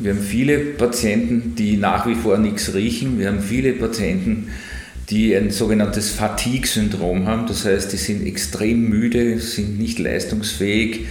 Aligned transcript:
Wir 0.00 0.12
haben 0.12 0.20
viele 0.20 0.58
Patienten, 0.58 1.54
die 1.56 1.76
nach 1.76 2.06
wie 2.06 2.14
vor 2.14 2.38
nichts 2.38 2.74
riechen. 2.74 3.18
Wir 3.18 3.28
haben 3.28 3.40
viele 3.40 3.72
Patienten, 3.72 4.48
die 5.10 5.34
ein 5.36 5.50
sogenanntes 5.50 6.10
Fatigue-Syndrom 6.10 7.26
haben. 7.26 7.46
Das 7.46 7.64
heißt, 7.64 7.92
die 7.92 7.96
sind 7.96 8.26
extrem 8.26 8.88
müde, 8.88 9.38
sind 9.38 9.78
nicht 9.78 9.98
leistungsfähig, 9.98 11.06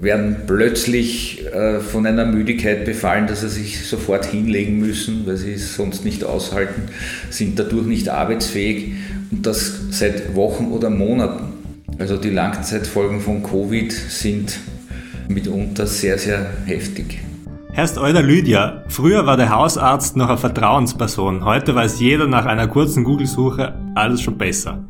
werden 0.00 0.36
plötzlich 0.46 1.46
äh, 1.46 1.80
von 1.80 2.06
einer 2.06 2.26
Müdigkeit 2.26 2.84
befallen, 2.84 3.26
dass 3.26 3.42
sie 3.42 3.48
sich 3.48 3.86
sofort 3.86 4.26
hinlegen 4.26 4.78
müssen, 4.78 5.26
weil 5.26 5.36
sie 5.36 5.52
es 5.52 5.74
sonst 5.74 6.04
nicht 6.04 6.24
aushalten, 6.24 6.82
sind 7.28 7.58
dadurch 7.58 7.86
nicht 7.86 8.08
arbeitsfähig 8.08 8.92
und 9.30 9.46
das 9.46 9.74
seit 9.90 10.34
Wochen 10.34 10.66
oder 10.66 10.90
Monaten. 10.90 11.52
Also 11.98 12.16
die 12.16 12.30
Langzeitfolgen 12.30 13.20
von 13.20 13.42
Covid 13.42 13.92
sind 13.92 14.58
mitunter 15.28 15.86
sehr, 15.86 16.18
sehr 16.18 16.50
heftig. 16.64 17.20
Herrst 17.80 17.96
Euler 17.96 18.20
Lydia, 18.20 18.84
früher 18.88 19.24
war 19.24 19.38
der 19.38 19.48
Hausarzt 19.48 20.14
noch 20.14 20.28
eine 20.28 20.36
Vertrauensperson, 20.36 21.46
heute 21.46 21.74
weiß 21.74 21.98
jeder 21.98 22.26
nach 22.26 22.44
einer 22.44 22.68
kurzen 22.68 23.04
Google-Suche 23.04 23.74
alles 23.94 24.20
schon 24.20 24.36
besser. 24.36 24.84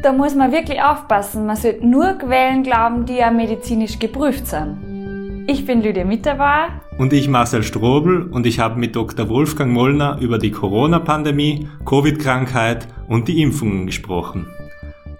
Da 0.00 0.12
muss 0.12 0.36
man 0.36 0.52
wirklich 0.52 0.80
aufpassen, 0.80 1.44
man 1.44 1.56
sollte 1.56 1.84
nur 1.84 2.12
Quellen 2.12 2.62
glauben, 2.62 3.04
die 3.04 3.16
ja 3.16 3.32
medizinisch 3.32 3.98
geprüft 3.98 4.46
sind. 4.46 5.44
Ich 5.48 5.66
bin 5.66 5.82
Lydia 5.82 6.04
Mitterwar. 6.04 6.82
Und 6.98 7.12
ich 7.12 7.26
Marcel 7.26 7.64
Strobel 7.64 8.22
und 8.30 8.46
ich 8.46 8.60
habe 8.60 8.78
mit 8.78 8.94
Dr. 8.94 9.28
Wolfgang 9.28 9.72
Mollner 9.72 10.16
über 10.20 10.38
die 10.38 10.52
Corona-Pandemie, 10.52 11.68
Covid-Krankheit 11.84 12.86
und 13.08 13.26
die 13.26 13.42
Impfungen 13.42 13.86
gesprochen. 13.86 14.46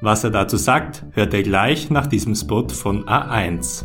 Was 0.00 0.22
er 0.22 0.30
dazu 0.30 0.56
sagt, 0.56 1.04
hört 1.10 1.34
ihr 1.34 1.42
gleich 1.42 1.90
nach 1.90 2.06
diesem 2.06 2.36
Spot 2.36 2.68
von 2.68 3.06
A1. 3.06 3.84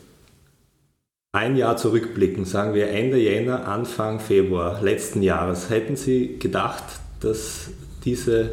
ein 1.33 1.55
Jahr 1.55 1.77
zurückblicken, 1.77 2.43
sagen 2.43 2.73
wir 2.73 2.89
Ende 2.89 3.17
Jänner, 3.17 3.65
Anfang 3.65 4.19
Februar 4.19 4.81
letzten 4.81 5.21
Jahres, 5.21 5.69
hätten 5.69 5.95
Sie 5.95 6.37
gedacht, 6.39 6.83
dass 7.21 7.69
diese 8.03 8.51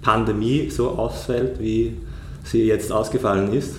Pandemie 0.00 0.70
so 0.70 0.90
ausfällt, 0.90 1.58
wie 1.58 1.96
sie 2.44 2.66
jetzt 2.66 2.92
ausgefallen 2.92 3.52
ist? 3.52 3.74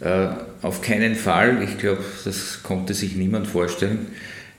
Äh, 0.00 0.28
auf 0.62 0.82
keinen 0.82 1.16
Fall. 1.16 1.64
Ich 1.64 1.78
glaube, 1.78 2.04
das 2.24 2.62
konnte 2.62 2.94
sich 2.94 3.16
niemand 3.16 3.48
vorstellen. 3.48 4.06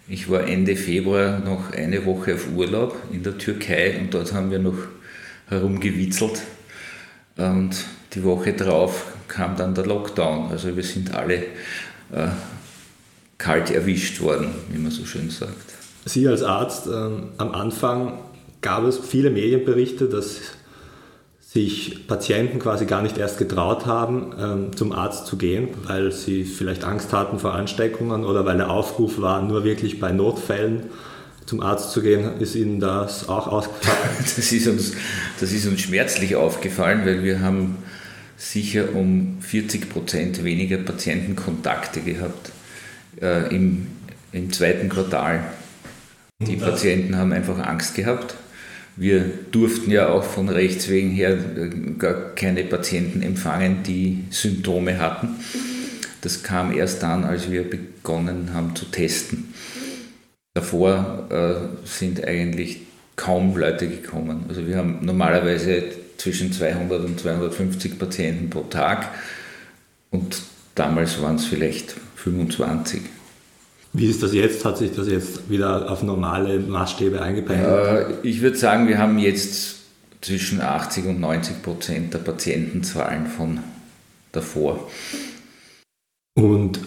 Ich 0.09 0.29
war 0.29 0.45
Ende 0.45 0.75
Februar 0.75 1.39
noch 1.39 1.71
eine 1.71 2.05
Woche 2.05 2.35
auf 2.35 2.47
Urlaub 2.53 2.97
in 3.13 3.23
der 3.23 3.37
Türkei 3.37 3.97
und 3.97 4.13
dort 4.13 4.33
haben 4.33 4.51
wir 4.51 4.59
noch 4.59 4.77
herumgewitzelt. 5.47 6.41
Und 7.37 7.85
die 8.13 8.23
Woche 8.25 8.51
darauf 8.51 9.05
kam 9.29 9.55
dann 9.55 9.73
der 9.73 9.85
Lockdown. 9.85 10.51
Also 10.51 10.75
wir 10.75 10.83
sind 10.83 11.15
alle 11.15 11.35
äh, 12.11 12.27
kalt 13.41 13.71
erwischt 13.71 14.21
worden, 14.21 14.49
wie 14.71 14.77
man 14.77 14.91
so 14.91 15.05
schön 15.05 15.29
sagt. 15.31 15.55
Sie 16.05 16.27
als 16.27 16.43
Arzt, 16.43 16.87
ähm, 16.87 17.29
am 17.37 17.53
Anfang 17.53 18.19
gab 18.61 18.83
es 18.83 18.99
viele 18.99 19.31
Medienberichte, 19.31 20.07
dass 20.07 20.37
sich 21.41 22.07
Patienten 22.07 22.59
quasi 22.59 22.85
gar 22.85 23.01
nicht 23.01 23.17
erst 23.17 23.39
getraut 23.39 23.85
haben, 23.85 24.33
ähm, 24.39 24.75
zum 24.75 24.91
Arzt 24.91 25.25
zu 25.25 25.37
gehen, 25.37 25.69
weil 25.85 26.11
sie 26.11 26.43
vielleicht 26.43 26.83
Angst 26.83 27.11
hatten 27.13 27.39
vor 27.39 27.53
Ansteckungen 27.53 28.23
oder 28.25 28.45
weil 28.45 28.57
der 28.57 28.69
Aufruf 28.69 29.19
war, 29.19 29.41
nur 29.41 29.63
wirklich 29.63 29.99
bei 29.99 30.11
Notfällen 30.11 30.83
zum 31.45 31.61
Arzt 31.61 31.91
zu 31.91 32.01
gehen. 32.01 32.39
Ist 32.39 32.55
Ihnen 32.55 32.79
das 32.79 33.27
auch 33.27 33.47
aufgefallen? 33.47 33.97
Das 34.19 34.51
ist 34.51 34.67
uns, 34.67 34.93
das 35.39 35.51
ist 35.51 35.67
uns 35.67 35.81
schmerzlich 35.81 36.35
aufgefallen, 36.35 37.01
weil 37.05 37.23
wir 37.23 37.41
haben 37.41 37.77
sicher 38.37 38.95
um 38.95 39.39
40 39.41 39.89
Prozent 39.89 40.43
weniger 40.43 40.77
Patientenkontakte 40.77 42.01
gehabt 42.01 42.51
äh, 43.19 43.53
im, 43.53 43.87
im 44.31 44.51
zweiten 44.51 44.89
Quartal. 44.89 45.43
Die 46.39 46.55
Patienten 46.55 47.17
haben 47.17 47.33
einfach 47.33 47.59
Angst 47.59 47.95
gehabt. 47.95 48.35
Wir 48.95 49.25
durften 49.51 49.91
ja 49.91 50.09
auch 50.09 50.23
von 50.23 50.49
Rechts 50.49 50.89
wegen 50.89 51.11
her 51.11 51.31
äh, 51.31 51.69
gar 51.97 52.35
keine 52.35 52.63
Patienten 52.63 53.21
empfangen, 53.21 53.83
die 53.83 54.25
Symptome 54.29 54.99
hatten. 54.99 55.35
Das 56.21 56.43
kam 56.43 56.71
erst 56.71 57.03
dann, 57.03 57.23
als 57.23 57.49
wir 57.49 57.63
begonnen 57.69 58.53
haben 58.53 58.75
zu 58.75 58.85
testen. 58.85 59.53
Davor 60.53 61.27
äh, 61.29 61.87
sind 61.87 62.25
eigentlich 62.25 62.81
kaum 63.15 63.55
Leute 63.55 63.87
gekommen. 63.87 64.45
Also 64.49 64.67
wir 64.67 64.77
haben 64.77 64.99
normalerweise 65.01 65.83
zwischen 66.17 66.51
200 66.51 67.03
und 67.03 67.19
250 67.19 67.97
Patienten 67.97 68.49
pro 68.49 68.61
Tag 68.61 69.09
und 70.11 70.41
damals 70.75 71.21
waren 71.21 71.35
es 71.35 71.45
vielleicht 71.45 71.95
25. 72.23 73.01
Wie 73.93 74.05
ist 74.05 74.23
das 74.23 74.33
jetzt? 74.33 74.63
Hat 74.63 74.77
sich 74.77 74.95
das 74.95 75.07
jetzt 75.07 75.49
wieder 75.49 75.91
auf 75.91 76.01
normale 76.03 76.59
Maßstäbe 76.59 77.21
eingependelt? 77.21 78.23
Äh, 78.23 78.27
ich 78.27 78.41
würde 78.41 78.57
sagen, 78.57 78.87
wir 78.87 78.97
haben 78.97 79.17
jetzt 79.17 79.79
zwischen 80.21 80.61
80 80.61 81.07
und 81.07 81.19
90 81.19 81.61
Prozent 81.61 82.13
der 82.13 82.19
Patientenzahlen 82.19 83.25
von 83.25 83.59
davor. 84.31 84.87
Und 86.35 86.79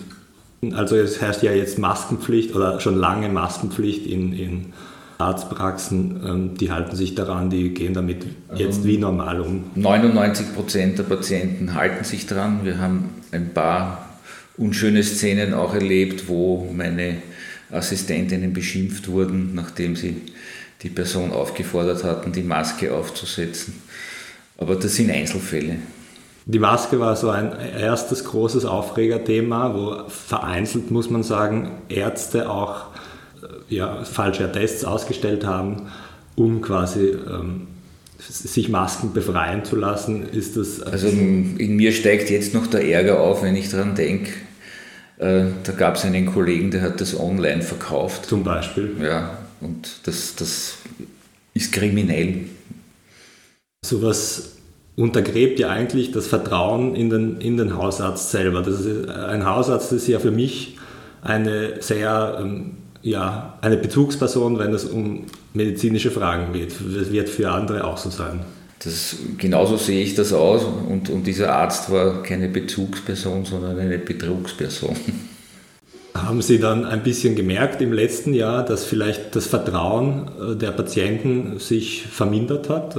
also 0.73 0.97
es 0.97 1.21
herrscht 1.21 1.43
ja 1.43 1.53
jetzt 1.53 1.78
Maskenpflicht 1.78 2.55
oder 2.55 2.81
schon 2.81 2.94
lange 2.94 3.28
Maskenpflicht 3.28 4.06
in, 4.06 4.33
in 4.33 4.73
Arztpraxen. 5.19 6.23
Ähm, 6.25 6.56
die 6.56 6.73
halten 6.73 6.97
sich 6.97 7.15
daran, 7.15 7.50
die 7.50 7.75
gehen 7.75 7.93
damit 7.93 8.25
jetzt 8.55 8.78
ähm, 8.78 8.84
wie 8.84 8.99
normal 8.99 9.41
um. 9.41 9.65
99 9.75 10.55
Prozent 10.55 10.99
der 10.99 11.03
Patienten 11.03 11.75
halten 11.75 12.05
sich 12.05 12.27
daran. 12.27 12.61
Wir 12.65 12.78
haben 12.78 13.11
ein 13.31 13.53
paar 13.53 14.03
unschöne 14.56 15.03
Szenen 15.03 15.54
auch 15.54 15.75
erlebt, 15.75 16.28
wo 16.28 16.70
meine 16.72 17.22
Assistentinnen 17.70 18.53
beschimpft 18.53 19.09
wurden, 19.09 19.54
nachdem 19.54 19.97
sie 19.97 20.22
die 20.82 20.91
Person 20.91 21.32
aufgefordert 21.32 22.04
hatten, 22.04 22.32
die 22.32 22.42
Maske 22.42 22.94
aufzusetzen. 22.94 23.82
Aber 24.59 24.76
das 24.76 24.94
sind 24.94 25.10
Einzelfälle. 25.10 25.76
Die 26.47 26.59
Maske 26.59 27.00
war 27.00 27.16
so 27.16 27.31
ein 27.31 27.53
erstes 27.59 28.22
großes 28.25 28.66
Aufregerthema, 28.66 29.75
wo 29.75 30.09
vereinzelt, 30.09 30.91
muss 30.91 31.09
man 31.09 31.22
sagen, 31.22 31.70
Ärzte 31.88 32.50
auch 32.50 32.88
äh, 33.43 33.75
ja, 33.75 34.04
falsche 34.04 34.53
Tests 34.53 34.84
ausgestellt 34.84 35.47
haben, 35.47 35.88
um 36.37 36.60
quasi 36.60 37.06
ähm, 37.06 37.69
sich 38.19 38.69
Masken 38.69 39.12
befreien 39.12 39.64
zu 39.64 39.76
lassen, 39.76 40.28
ist 40.28 40.56
das. 40.56 40.80
Also 40.80 41.08
in 41.08 41.76
mir 41.76 41.92
steigt 41.92 42.30
jetzt 42.30 42.54
noch 42.54 42.66
der 42.66 42.88
Ärger 42.88 43.20
auf, 43.20 43.42
wenn 43.42 43.56
ich 43.56 43.70
daran 43.70 43.94
denke. 43.94 44.32
Äh, 45.19 45.44
da 45.62 45.72
gab 45.72 45.97
es 45.97 46.04
einen 46.04 46.26
Kollegen, 46.26 46.70
der 46.70 46.82
hat 46.82 47.00
das 47.00 47.19
online 47.19 47.62
verkauft. 47.62 48.26
Zum 48.26 48.44
Beispiel. 48.44 48.97
Ja, 49.02 49.38
und 49.60 50.00
das, 50.04 50.34
das 50.36 50.78
ist 51.54 51.72
kriminell. 51.72 52.47
Sowas 53.84 54.52
untergräbt 54.96 55.58
ja 55.58 55.70
eigentlich 55.70 56.12
das 56.12 56.26
Vertrauen 56.26 56.94
in 56.94 57.10
den, 57.10 57.41
in 57.41 57.56
den 57.56 57.76
Hausarzt 57.76 58.31
selber. 58.31 58.62
Das 58.62 58.81
ist, 58.81 59.08
ein 59.08 59.44
Hausarzt 59.44 59.92
ist 59.92 60.06
ja 60.06 60.19
für 60.19 60.31
mich 60.31 60.78
eine 61.22 61.82
sehr 61.82 62.38
ähm, 62.41 62.76
ja, 63.04 63.59
eine 63.60 63.76
Bezugsperson, 63.76 64.58
wenn 64.58 64.73
es 64.73 64.87
um 64.87 65.26
medizinische 65.52 66.11
Fragen 66.11 66.55
geht. 66.55 66.73
Das 66.73 67.12
wird 67.12 67.29
für 67.29 67.50
andere 67.50 67.84
auch 67.84 67.99
so 67.99 68.08
sein. 68.08 68.40
Das, 68.82 69.17
genauso 69.37 69.76
sehe 69.76 70.02
ich 70.02 70.14
das 70.14 70.32
aus 70.32 70.64
und, 70.64 71.11
und 71.11 71.26
dieser 71.26 71.55
Arzt 71.55 71.90
war 71.93 72.23
keine 72.23 72.49
Bezugsperson, 72.49 73.44
sondern 73.44 73.79
eine 73.79 73.99
Betrugsperson. 73.99 74.96
Haben 76.14 76.43
Sie 76.43 76.58
dann 76.58 76.84
ein 76.84 77.02
bisschen 77.02 77.34
gemerkt 77.34 77.82
im 77.82 77.93
letzten 77.93 78.32
Jahr, 78.32 78.64
dass 78.64 78.84
vielleicht 78.84 79.37
das 79.37 79.46
Vertrauen 79.46 80.31
äh, 80.40 80.56
der 80.56 80.70
Patienten 80.70 81.58
sich 81.58 82.06
vermindert 82.06 82.70
hat? 82.70 82.96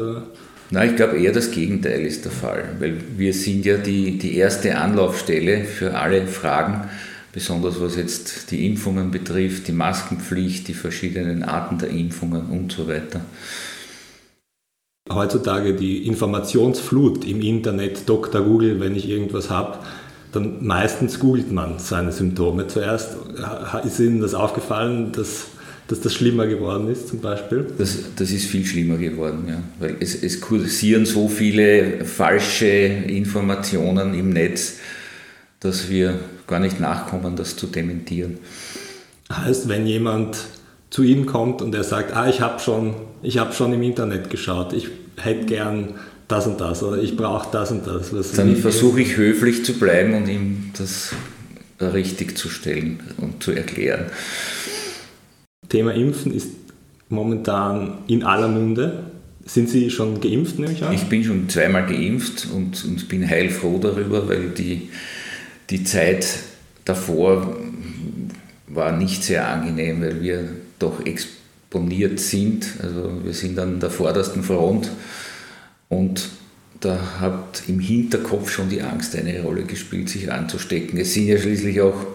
Nein, 0.69 0.91
ich 0.91 0.95
glaube 0.95 1.17
eher 1.17 1.31
das 1.31 1.51
Gegenteil 1.51 2.01
ist 2.01 2.25
der 2.25 2.31
Fall, 2.31 2.63
weil 2.79 2.97
wir 3.17 3.33
sind 3.33 3.65
ja 3.65 3.77
die, 3.77 4.17
die 4.17 4.37
erste 4.37 4.77
Anlaufstelle 4.77 5.63
für 5.63 5.95
alle 5.95 6.27
Fragen, 6.27 6.89
besonders 7.35 7.81
was 7.81 7.97
jetzt 7.97 8.49
die 8.49 8.65
Impfungen 8.65 9.11
betrifft, 9.11 9.67
die 9.67 9.73
Maskenpflicht, 9.73 10.69
die 10.69 10.73
verschiedenen 10.73 11.43
Arten 11.43 11.77
der 11.77 11.89
Impfungen 11.89 12.45
und 12.45 12.71
so 12.71 12.87
weiter. 12.87 13.21
Heutzutage 15.11 15.73
die 15.73 16.07
Informationsflut 16.07 17.25
im 17.25 17.41
Internet, 17.41 18.07
Dr. 18.07 18.41
Google, 18.41 18.79
wenn 18.79 18.95
ich 18.95 19.09
irgendwas 19.09 19.49
habe, 19.49 19.79
dann 20.31 20.65
meistens 20.65 21.19
googelt 21.19 21.51
man 21.51 21.77
seine 21.77 22.13
Symptome 22.13 22.67
zuerst. 22.67 23.17
Ist 23.85 23.99
Ihnen 23.99 24.21
das 24.21 24.33
aufgefallen, 24.33 25.11
dass, 25.11 25.47
dass 25.89 25.99
das 25.99 26.13
schlimmer 26.13 26.47
geworden 26.47 26.87
ist 26.87 27.09
zum 27.09 27.19
Beispiel? 27.19 27.67
Das, 27.77 27.97
das 28.15 28.31
ist 28.31 28.45
viel 28.45 28.65
schlimmer 28.65 28.95
geworden, 28.95 29.43
ja. 29.49 29.61
Weil 29.79 29.97
es, 29.99 30.15
es 30.15 30.39
kursieren 30.39 31.05
so 31.05 31.27
viele 31.27 32.05
falsche 32.05 32.65
Informationen 32.65 34.13
im 34.13 34.29
Netz, 34.29 34.77
dass 35.59 35.89
wir 35.89 36.19
gar 36.47 36.59
nicht 36.59 36.79
nachkommen, 36.79 37.35
das 37.35 37.55
zu 37.55 37.67
dementieren. 37.67 38.37
Heißt, 39.31 39.67
wenn 39.67 39.87
jemand 39.87 40.37
zu 40.89 41.03
Ihnen 41.03 41.25
kommt 41.25 41.61
und 41.61 41.73
er 41.73 41.83
sagt, 41.83 42.15
ah, 42.15 42.29
ich 42.29 42.41
habe 42.41 42.59
schon, 42.59 42.95
hab 43.23 43.55
schon 43.55 43.73
im 43.73 43.81
Internet 43.81 44.29
geschaut, 44.29 44.73
ich 44.73 44.89
hätte 45.17 45.45
gern 45.45 45.95
das 46.27 46.47
und 46.47 46.59
das 46.59 46.83
oder 46.83 47.01
ich 47.01 47.15
brauche 47.15 47.49
das 47.51 47.71
und 47.71 47.85
das. 47.85 48.11
Dann 48.33 48.55
versuche 48.55 49.01
ich 49.01 49.17
höflich 49.17 49.63
zu 49.65 49.73
bleiben 49.73 50.13
und 50.13 50.27
ihm 50.27 50.71
das 50.77 51.13
richtig 51.81 52.37
zu 52.37 52.49
stellen 52.49 52.99
und 53.17 53.43
zu 53.43 53.51
erklären. 53.51 54.05
Thema 55.69 55.93
Impfen 55.93 56.33
ist 56.33 56.49
momentan 57.09 57.99
in 58.07 58.23
aller 58.23 58.47
Munde. 58.47 59.03
Sind 59.45 59.69
Sie 59.69 59.91
schon 59.91 60.21
geimpft, 60.21 60.57
nehme 60.57 60.73
ich 60.73 60.83
an? 60.83 60.93
Ich 60.93 61.03
bin 61.03 61.23
schon 61.23 61.47
zweimal 61.49 61.85
geimpft 61.85 62.47
und, 62.51 62.83
und 62.85 63.07
bin 63.07 63.27
heilfroh 63.27 63.77
darüber, 63.77 64.27
weil 64.27 64.49
die, 64.49 64.89
die 65.69 65.83
Zeit 65.83 66.27
davor 66.83 67.57
war 68.67 68.91
nicht 68.91 69.23
sehr 69.23 69.47
angenehm, 69.47 70.01
weil 70.01 70.21
wir 70.21 70.49
doch 70.79 71.05
exponiert 71.05 72.19
sind. 72.19 72.67
Also 72.81 73.23
wir 73.23 73.33
sind 73.33 73.57
an 73.59 73.79
der 73.79 73.89
vordersten 73.89 74.43
Front 74.43 74.91
und 75.89 76.29
da 76.81 77.19
hat 77.19 77.63
im 77.67 77.79
Hinterkopf 77.79 78.51
schon 78.51 78.69
die 78.69 78.81
Angst 78.81 79.15
eine 79.15 79.41
Rolle 79.41 79.63
gespielt, 79.63 80.09
sich 80.09 80.31
anzustecken. 80.31 80.99
Es 80.99 81.13
sind 81.13 81.27
ja 81.27 81.37
schließlich 81.37 81.81
auch 81.81 82.05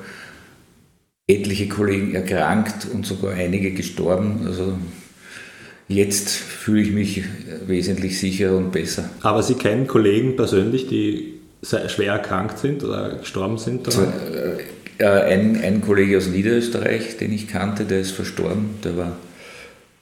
etliche 1.27 1.69
Kollegen 1.69 2.15
erkrankt 2.15 2.87
und 2.93 3.07
sogar 3.07 3.35
einige 3.35 3.73
gestorben. 3.73 4.47
Also 4.47 4.77
jetzt 5.89 6.29
fühle 6.31 6.83
ich 6.83 6.93
mich 6.93 7.25
wesentlich 7.67 8.19
sicherer 8.19 8.57
und 8.57 8.71
besser. 8.71 9.09
Aber 9.23 9.43
Sie 9.43 9.55
kennen 9.55 9.87
Kollegen 9.87 10.37
persönlich, 10.37 10.87
die 10.89 11.40
schwer 11.63 12.13
erkrankt 12.13 12.59
sind 12.59 12.83
oder 12.83 13.17
gestorben 13.17 13.59
sind? 13.59 13.87
Oder? 13.87 14.13
Äh, 14.99 15.05
ein, 15.05 15.61
ein 15.63 15.81
Kollege 15.81 16.19
aus 16.19 16.27
Niederösterreich, 16.27 17.17
den 17.17 17.33
ich 17.33 17.49
kannte, 17.49 17.85
der 17.85 18.01
ist 18.01 18.13
verstorben. 18.13 18.79
Der 18.85 18.97
war 18.97 19.07
ein 19.07 19.13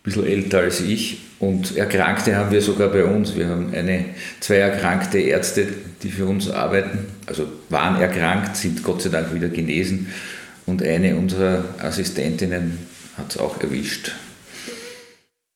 bisschen 0.02 0.26
älter 0.26 0.58
als 0.58 0.80
ich 0.80 1.20
und 1.38 1.76
Erkrankte 1.76 2.34
haben 2.34 2.50
wir 2.50 2.60
sogar 2.60 2.88
bei 2.88 3.04
uns. 3.04 3.36
Wir 3.36 3.48
haben 3.48 3.72
eine, 3.72 4.06
zwei 4.40 4.56
erkrankte 4.56 5.20
Ärzte, 5.20 5.68
die 6.02 6.08
für 6.08 6.26
uns 6.26 6.50
arbeiten, 6.50 7.06
also 7.26 7.46
waren 7.68 8.00
erkrankt, 8.00 8.56
sind 8.56 8.82
Gott 8.82 9.02
sei 9.02 9.10
Dank 9.10 9.32
wieder 9.32 9.48
genesen. 9.48 10.08
Und 10.66 10.82
eine 10.82 11.16
unserer 11.16 11.64
Assistentinnen 11.78 12.78
hat 13.16 13.30
es 13.30 13.38
auch 13.38 13.60
erwischt. 13.60 14.12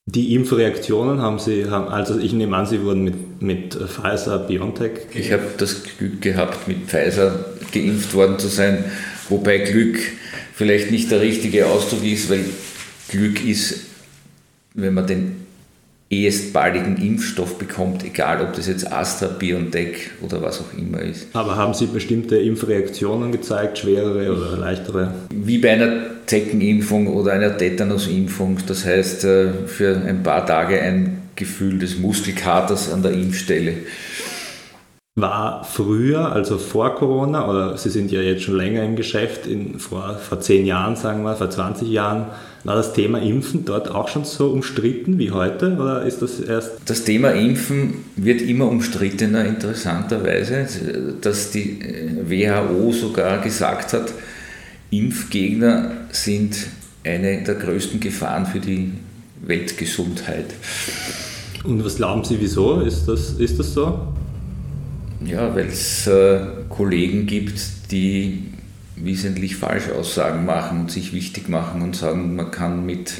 Die 0.07 0.35
Impfreaktionen 0.35 1.21
haben 1.21 1.39
Sie, 1.39 1.71
haben, 1.71 1.89
also 1.89 2.19
ich 2.19 2.33
nehme 2.33 2.57
an, 2.57 2.67
Sie 2.67 2.83
wurden 2.83 3.05
mit, 3.05 3.41
mit 3.41 3.75
Pfizer, 3.75 4.41
BioNTech. 4.41 5.07
Ich 5.15 5.31
habe 5.31 5.45
das 5.57 5.85
Glück 5.85 6.21
gehabt, 6.21 6.67
mit 6.67 6.89
Pfizer 6.89 7.45
geimpft 7.73 8.13
worden 8.15 8.39
zu 8.39 8.49
sein, 8.49 8.85
wobei 9.29 9.59
Glück 9.59 9.99
vielleicht 10.55 10.91
nicht 10.91 11.11
der 11.13 11.21
richtige 11.21 11.67
Ausdruck 11.67 12.05
ist, 12.05 12.29
weil 12.31 12.45
Glück 13.09 13.45
ist, 13.45 13.81
wenn 14.75 14.95
man 14.95 15.07
den 15.07 15.42
ehestbaldigen 16.13 16.99
Impfstoff 16.99 17.59
bekommt, 17.59 18.05
egal 18.05 18.43
ob 18.43 18.53
das 18.53 18.67
jetzt 18.67 18.93
Astra, 18.93 19.29
BioNTech 19.29 20.11
oder 20.21 20.43
was 20.43 20.61
auch 20.61 20.79
immer 20.79 21.01
ist. 21.01 21.29
Aber 21.33 21.57
haben 21.57 21.73
Sie 21.73 21.87
bestimmte 21.87 22.37
Impfreaktionen 22.37 23.33
gezeigt, 23.33 23.79
schwerere 23.79 24.31
oder 24.31 24.59
leichtere? 24.59 25.15
Wie 25.31 25.57
bei 25.57 25.71
einer 25.71 26.27
Zeckenimpfung 26.27 27.07
oder 27.07 27.33
einer 27.33 27.57
Tetanusimpfung, 27.57 28.59
das 28.67 28.85
heißt 28.85 29.25
äh, 29.25 29.53
für 29.67 29.97
ein 29.97 30.23
paar 30.23 30.45
Tage 30.45 30.81
ein 30.83 31.23
Gefühl 31.35 31.79
des 31.79 31.99
Muskelkaters 31.99 32.93
an 32.93 33.03
der 33.03 33.13
Impfstelle. 33.13 33.75
War 35.15 35.65
früher, 35.65 36.33
also 36.33 36.59
vor 36.59 36.95
Corona, 36.95 37.49
oder 37.49 37.77
Sie 37.77 37.91
sind 37.91 38.11
ja 38.13 38.21
jetzt 38.21 38.43
schon 38.43 38.57
länger 38.57 38.83
im 38.83 38.97
Geschäft, 38.97 39.47
in, 39.47 39.79
vor, 39.79 40.17
vor 40.17 40.41
zehn 40.41 40.67
Jahren, 40.67 40.97
sagen 40.97 41.23
wir, 41.23 41.37
vor 41.37 41.51
20 41.51 41.89
Jahren, 41.89 42.27
war 42.65 42.77
das 42.77 42.93
Thema 42.93 43.21
Impfen 43.21 43.65
dort 43.65 43.91
auch 43.91 44.09
schon 44.09 44.25
so 44.25 44.51
umstritten 44.51 45.19
wie 45.19 45.33
heute 45.33 45.75
oder 45.75 46.03
ist 46.03 46.23
das 46.23 46.39
erst? 46.39 46.71
Das 46.87 47.05
Thema 47.05 47.33
Impfen 47.33 48.05
wird 48.17 48.41
immer 48.41 48.69
umstrittener, 48.69 49.45
interessanterweise, 49.45 50.67
dass 51.21 51.51
die 51.51 51.81
WHO 52.25 52.93
sogar 52.93 53.41
gesagt 53.43 53.93
hat, 53.93 54.13
Impfgegner 54.91 55.93
sind 56.13 56.57
eine 57.05 57.43
der 57.43 57.55
größten 57.57 57.99
Gefahren 57.99 58.47
für 58.47 58.61
die 58.61 58.93
Weltgesundheit. 59.45 60.47
Und 61.65 61.85
was 61.85 61.97
glauben 61.97 62.25
Sie, 62.25 62.37
wieso? 62.41 62.81
Ist 62.81 63.07
das, 63.07 63.33
ist 63.33 63.59
das 63.59 63.73
so? 63.75 64.13
Ja, 65.25 65.55
weil 65.55 65.67
es 65.67 66.07
äh, 66.07 66.41
Kollegen 66.69 67.27
gibt, 67.27 67.61
die 67.91 68.45
wesentlich 68.97 69.57
Falschaussagen 69.57 70.45
machen 70.45 70.81
und 70.81 70.91
sich 70.91 71.13
wichtig 71.13 71.49
machen 71.49 71.83
und 71.83 71.97
sagen, 71.97 72.37
man 72.37 72.51
kann 72.51 72.85
mit 72.85 73.15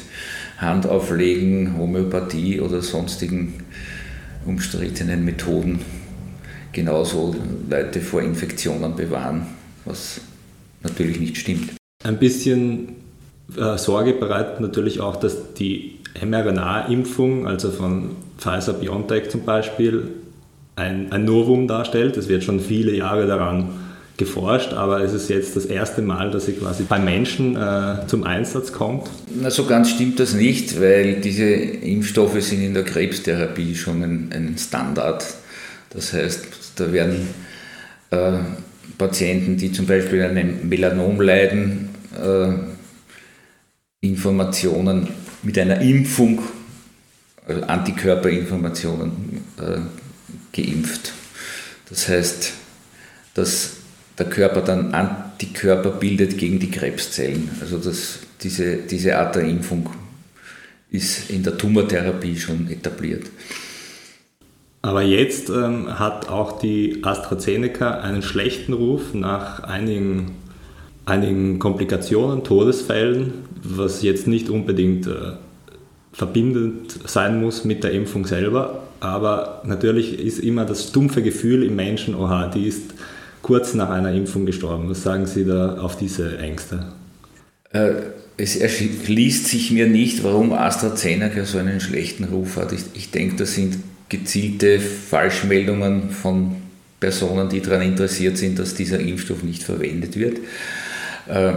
Handauflegen, 0.57 1.77
Homöopathie 1.77 2.61
oder 2.61 2.81
sonstigen 2.81 3.55
umstrittenen 4.45 5.25
Methoden 5.25 5.79
genauso 6.71 7.35
Leute 7.69 8.01
vor 8.01 8.21
Infektionen 8.21 8.95
bewahren, 8.95 9.45
was 9.85 10.21
natürlich 10.81 11.19
nicht 11.19 11.37
stimmt. 11.37 11.71
Ein 12.03 12.17
bisschen 12.17 12.95
äh, 13.55 13.77
Sorge 13.77 14.13
bereitet 14.13 14.59
natürlich 14.59 14.99
auch, 14.99 15.15
dass 15.15 15.53
die 15.53 15.99
mRNA-Impfung, 16.21 17.47
also 17.47 17.71
von 17.71 18.11
Pfizer 18.37 18.73
BioNTech 18.73 19.29
zum 19.29 19.45
Beispiel, 19.45 20.09
ein, 20.75 21.11
ein 21.11 21.25
Novum 21.25 21.67
darstellt. 21.67 22.17
Es 22.17 22.27
wird 22.27 22.43
schon 22.43 22.59
viele 22.59 22.95
Jahre 22.95 23.27
daran 23.27 23.69
geforscht, 24.17 24.73
aber 24.73 25.01
es 25.01 25.13
ist 25.13 25.29
jetzt 25.29 25.55
das 25.55 25.65
erste 25.65 26.01
Mal, 26.01 26.29
dass 26.29 26.45
sie 26.45 26.53
quasi 26.53 26.83
bei 26.83 26.99
Menschen 26.99 27.55
äh, 27.55 28.05
zum 28.07 28.23
Einsatz 28.23 28.71
kommt. 28.71 29.09
Na, 29.41 29.49
so 29.49 29.65
ganz 29.65 29.89
stimmt 29.89 30.19
das 30.19 30.33
nicht, 30.33 30.79
weil 30.79 31.19
diese 31.21 31.45
Impfstoffe 31.45 32.39
sind 32.41 32.61
in 32.61 32.73
der 32.73 32.83
Krebstherapie 32.83 33.75
schon 33.75 34.03
ein, 34.03 34.29
ein 34.31 34.55
Standard. 34.57 35.25
Das 35.89 36.13
heißt, 36.13 36.45
da 36.75 36.91
werden 36.91 37.27
äh, 38.11 38.33
Patienten, 38.97 39.57
die 39.57 39.71
zum 39.71 39.87
Beispiel 39.87 40.21
an 40.23 40.37
einem 40.37 40.69
Melanom 40.69 41.19
leiden, 41.19 41.89
äh, 42.15 42.53
Informationen 44.01 45.07
mit 45.41 45.57
einer 45.57 45.81
Impfung, 45.81 46.41
also 47.47 47.63
Antikörperinformationen 47.63 49.41
äh, 49.59 49.79
geimpft. 50.55 51.13
Das 51.89 52.07
heißt, 52.07 52.53
dass 53.33 53.77
der 54.17 54.27
Körper 54.27 54.61
dann 54.61 54.93
Antikörper 54.93 55.91
bildet 55.91 56.37
gegen 56.37 56.59
die 56.59 56.69
Krebszellen. 56.69 57.49
Also 57.61 57.77
das, 57.77 58.19
diese, 58.41 58.77
diese 58.77 59.17
Art 59.17 59.35
der 59.35 59.43
Impfung 59.43 59.89
ist 60.91 61.29
in 61.31 61.43
der 61.43 61.57
Tumortherapie 61.57 62.37
schon 62.37 62.69
etabliert. 62.69 63.23
Aber 64.81 65.01
jetzt 65.01 65.49
ähm, 65.49 65.97
hat 65.97 66.29
auch 66.29 66.59
die 66.59 66.99
AstraZeneca 67.03 68.01
einen 68.01 68.21
schlechten 68.21 68.73
Ruf 68.73 69.13
nach 69.13 69.61
einigen, 69.63 70.31
einigen 71.05 71.57
Komplikationen, 71.57 72.43
Todesfällen, 72.43 73.33
was 73.63 74.03
jetzt 74.03 74.27
nicht 74.27 74.49
unbedingt 74.49 75.07
äh, 75.07 75.37
verbindend 76.11 76.99
sein 77.05 77.41
muss 77.41 77.63
mit 77.63 77.83
der 77.83 77.91
Impfung 77.91 78.25
selber. 78.25 78.83
Aber 78.99 79.61
natürlich 79.65 80.19
ist 80.19 80.39
immer 80.39 80.65
das 80.65 80.91
dumpfe 80.91 81.23
Gefühl 81.23 81.63
im 81.63 81.75
Menschen, 81.75 82.13
oha, 82.13 82.47
die 82.47 82.67
ist 82.67 82.93
kurz 83.43 83.75
nach 83.75 83.91
einer 83.91 84.11
Impfung 84.11 84.47
gestorben. 84.47 84.89
Was 84.89 85.03
sagen 85.03 85.27
Sie 85.27 85.45
da 85.45 85.77
auf 85.77 85.95
diese 85.95 86.39
Ängste? 86.39 86.87
Äh, 87.71 87.91
es 88.37 88.55
erschließt 88.55 89.47
sich 89.47 89.69
mir 89.69 89.85
nicht, 89.85 90.23
warum 90.23 90.53
AstraZeneca 90.53 91.45
so 91.45 91.59
einen 91.59 91.79
schlechten 91.79 92.23
Ruf 92.23 92.57
hat. 92.57 92.71
Ich, 92.71 92.81
ich 92.95 93.11
denke, 93.11 93.35
das 93.35 93.53
sind 93.53 93.77
gezielte 94.09 94.79
Falschmeldungen 94.79 96.09
von 96.09 96.55
Personen, 96.99 97.49
die 97.49 97.61
daran 97.61 97.81
interessiert 97.83 98.37
sind, 98.37 98.57
dass 98.57 98.73
dieser 98.73 98.99
Impfstoff 98.99 99.43
nicht 99.43 99.61
verwendet 99.61 100.17
wird. 100.17 100.39
Äh, 101.27 101.53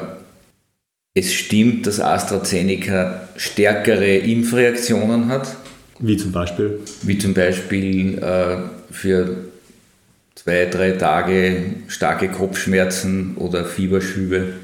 es 1.15 1.33
stimmt, 1.33 1.87
dass 1.87 2.01
AstraZeneca 2.01 3.29
stärkere 3.37 4.19
Impfreaktionen 4.19 5.29
hat. 5.29 5.57
Wie 5.99 6.17
zum 6.19 6.33
Beispiel? 6.33 6.81
Wie 7.03 7.17
zum 7.17 7.33
Beispiel 7.33 8.19
äh, 8.19 8.57
für 8.91 9.49
zwei, 10.37 10.67
drei 10.67 10.93
Tage 10.93 11.65
starke 11.89 12.29
Kopfschmerzen 12.29 13.37
oder 13.37 13.65
Fieberschübe. 13.65 14.55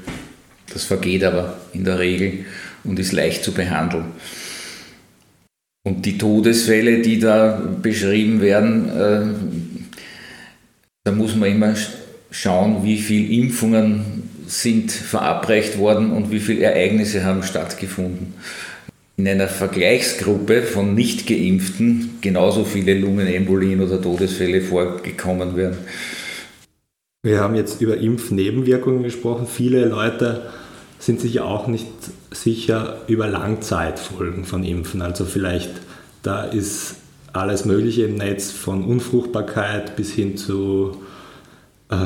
Das 0.71 0.85
vergeht 0.85 1.23
aber 1.25 1.57
in 1.73 1.83
der 1.83 1.99
Regel 1.99 2.45
und 2.85 2.99
ist 2.99 3.11
leicht 3.11 3.43
zu 3.43 3.51
behandeln. 3.51 4.05
Und 5.85 6.05
die 6.05 6.17
Todesfälle, 6.17 7.01
die 7.01 7.19
da 7.19 7.61
beschrieben 7.81 8.39
werden, 8.39 8.89
äh, 8.89 9.99
da 11.03 11.11
muss 11.11 11.35
man 11.35 11.51
immer 11.51 11.73
schauen, 12.31 12.83
wie 12.85 12.97
viele 12.97 13.27
Impfungen 13.33 14.23
sind 14.47 14.91
verabreicht 14.91 15.77
worden 15.77 16.11
und 16.11 16.31
wie 16.31 16.39
viele 16.39 16.61
Ereignisse 16.61 17.25
haben 17.25 17.43
stattgefunden. 17.43 18.33
In 19.15 19.27
einer 19.27 19.47
Vergleichsgruppe 19.47 20.63
von 20.63 20.95
nicht 20.95 21.27
geimpften 21.27 22.17
genauso 22.21 22.65
viele 22.65 22.97
Lungenembolien 22.97 23.81
oder 23.81 24.01
Todesfälle 24.01 24.61
vorgekommen 24.61 25.55
wären. 25.55 25.77
Wir 27.21 27.39
haben 27.39 27.55
jetzt 27.55 27.79
über 27.79 27.97
Impfnebenwirkungen 27.97 29.03
gesprochen. 29.03 29.47
Viele 29.47 29.85
Leute 29.85 30.49
sind 30.99 31.21
sich 31.21 31.35
ja 31.35 31.43
auch 31.43 31.67
nicht 31.67 31.87
sicher 32.31 33.01
über 33.07 33.27
Langzeitfolgen 33.27 34.45
von 34.45 34.63
Impfen. 34.63 35.01
Also 35.01 35.25
vielleicht 35.25 35.71
da 36.23 36.43
ist 36.43 36.95
alles 37.33 37.65
Mögliche 37.65 38.03
im 38.03 38.15
Netz 38.15 38.51
von 38.51 38.85
Unfruchtbarkeit 38.85 39.95
bis 39.95 40.11
hin 40.11 40.37
zu, 40.37 41.03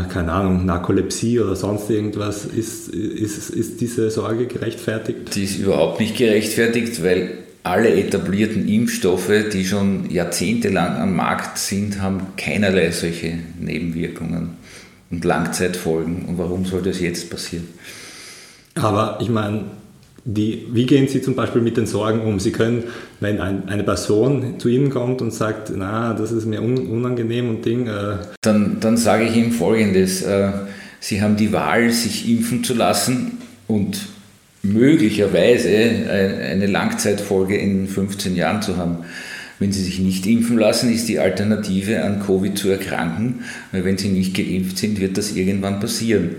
keine 0.10 0.32
Ahnung, 0.32 0.66
Narkolepsie 0.66 1.40
oder 1.40 1.56
sonst 1.56 1.90
irgendwas. 1.90 2.46
Ist, 2.46 2.90
ist, 2.90 3.50
ist 3.50 3.82
diese 3.82 4.10
Sorge 4.10 4.48
gerechtfertigt? 4.48 5.36
Die 5.36 5.44
ist 5.44 5.58
überhaupt 5.58 6.00
nicht 6.00 6.18
gerechtfertigt, 6.18 7.04
weil 7.04 7.40
alle 7.64 7.94
etablierten 7.94 8.68
Impfstoffe, 8.68 9.32
die 9.52 9.66
schon 9.66 10.10
jahrzehntelang 10.10 10.98
am 10.98 11.16
Markt 11.16 11.58
sind, 11.58 12.02
haben 12.02 12.28
keinerlei 12.38 12.92
solche 12.92 13.40
Nebenwirkungen 13.60 14.58
und 15.12 15.26
Langzeitfolgen. 15.26 16.26
Und 16.26 16.38
warum 16.38 16.66
soll 16.66 16.82
das 16.82 17.00
jetzt 17.00 17.30
passieren? 17.30 17.68
Aber 18.76 19.18
ich 19.22 19.30
meine, 19.30 19.66
die, 20.30 20.68
wie 20.74 20.86
gehen 20.86 21.08
Sie 21.08 21.22
zum 21.22 21.36
Beispiel 21.36 21.62
mit 21.62 21.78
den 21.78 21.86
Sorgen 21.86 22.20
um? 22.20 22.42
Sie 22.42 22.52
können, 22.52 22.84
wenn 23.22 23.40
ein, 23.40 23.70
eine 23.70 23.84
Person 23.84 24.56
zu 24.60 24.68
Ihnen 24.68 24.90
kommt 24.90 25.22
und 25.22 25.34
sagt, 25.34 25.72
na, 25.74 26.14
das 26.14 26.34
ist 26.34 26.46
mir 26.46 26.62
un, 26.62 26.78
unangenehm 26.78 27.50
und 27.50 27.66
Ding. 27.66 27.88
Äh 27.88 28.18
dann, 28.42 28.82
dann 28.82 28.98
sage 28.98 29.24
ich 29.24 29.38
ihm 29.38 29.54
Folgendes. 29.54 30.24
Äh, 30.24 30.52
Sie 31.00 31.22
haben 31.22 31.38
die 31.38 31.54
Wahl, 31.54 31.92
sich 31.92 32.30
impfen 32.30 32.66
zu 32.66 32.74
lassen 32.74 33.38
und 33.68 34.00
möglicherweise 34.64 35.70
eine 35.70 36.66
Langzeitfolge 36.66 37.56
in 37.56 37.88
15 37.88 38.36
Jahren 38.36 38.62
zu 38.62 38.76
haben. 38.76 39.06
Wenn 39.60 39.72
Sie 39.72 39.84
sich 39.84 40.00
nicht 40.00 40.26
impfen 40.26 40.58
lassen, 40.58 40.92
ist 40.92 41.08
die 41.08 41.20
Alternative, 41.20 42.04
an 42.04 42.22
Covid 42.26 42.58
zu 42.58 42.68
erkranken, 42.70 43.44
weil 43.72 43.86
wenn 43.86 43.98
Sie 43.98 44.10
nicht 44.10 44.36
geimpft 44.36 44.78
sind, 44.80 45.00
wird 45.00 45.18
das 45.18 45.36
irgendwann 45.36 45.80
passieren. 45.80 46.32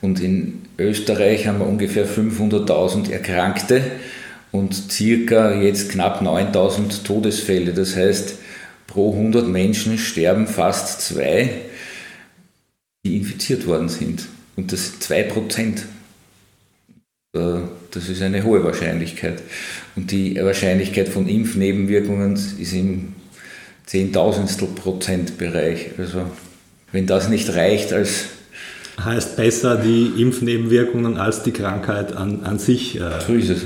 Und 0.00 0.20
in 0.20 0.62
Österreich 0.78 1.46
haben 1.46 1.58
wir 1.58 1.66
ungefähr 1.66 2.06
500.000 2.06 3.10
Erkrankte 3.10 3.82
und 4.52 4.74
circa 4.74 5.54
jetzt 5.54 5.90
knapp 5.90 6.22
9.000 6.22 7.02
Todesfälle. 7.04 7.72
Das 7.72 7.96
heißt, 7.96 8.36
pro 8.86 9.12
100 9.12 9.48
Menschen 9.48 9.98
sterben 9.98 10.46
fast 10.46 11.02
zwei, 11.02 11.50
die 13.04 13.16
infiziert 13.16 13.66
worden 13.66 13.88
sind. 13.88 14.28
Und 14.56 14.72
das 14.72 14.86
sind 14.86 15.02
2 15.02 15.22
Prozent. 15.24 15.84
Äh, 17.34 17.60
das 17.90 18.08
ist 18.08 18.22
eine 18.22 18.44
hohe 18.44 18.62
Wahrscheinlichkeit. 18.62 19.42
Und 19.96 20.10
die 20.10 20.36
Wahrscheinlichkeit 20.36 21.08
von 21.08 21.28
Impfnebenwirkungen 21.28 22.34
ist 22.34 22.72
im 22.72 23.14
Zehntausendstel 23.86 24.68
Prozent 24.68 25.38
Bereich. 25.38 25.90
Also 25.98 26.30
wenn 26.92 27.06
das 27.06 27.28
nicht 27.28 27.54
reicht 27.54 27.92
als 27.92 28.26
heißt 29.04 29.36
besser 29.36 29.76
die 29.76 30.20
Impfnebenwirkungen 30.20 31.18
als 31.18 31.42
die 31.42 31.52
Krankheit 31.52 32.16
an, 32.16 32.40
an 32.44 32.58
sich. 32.58 33.00
Äh, 33.00 33.20
so 33.26 33.32
ist 33.34 33.50
es. 33.50 33.62